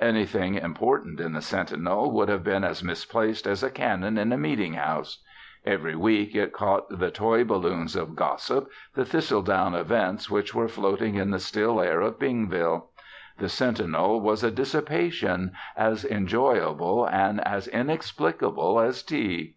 Anything 0.00 0.56
important 0.56 1.20
in 1.20 1.32
the 1.32 1.40
Sentinel 1.40 2.10
would 2.10 2.28
have 2.28 2.42
been 2.42 2.64
as 2.64 2.82
misplaced 2.82 3.46
as 3.46 3.62
a 3.62 3.70
cannon 3.70 4.18
in 4.18 4.32
a 4.32 4.36
meeting 4.36 4.72
house. 4.72 5.22
Every 5.64 5.94
week 5.94 6.34
it 6.34 6.52
caught 6.52 6.98
the 6.98 7.12
toy 7.12 7.44
balloons 7.44 7.94
of 7.94 8.16
gossip, 8.16 8.68
the 8.96 9.04
thistledown 9.04 9.76
events 9.76 10.28
which 10.28 10.52
were 10.56 10.66
floating 10.66 11.14
in 11.14 11.30
the 11.30 11.38
still 11.38 11.80
air 11.80 12.00
of 12.00 12.18
Bingville. 12.18 12.86
The 13.38 13.48
Sentinel 13.48 14.20
was 14.20 14.42
a 14.42 14.50
dissipation 14.50 15.52
as 15.76 16.04
enjoyable 16.04 17.04
and 17.06 17.40
as 17.46 17.68
inexplicable 17.68 18.80
as 18.80 19.04
tea. 19.04 19.54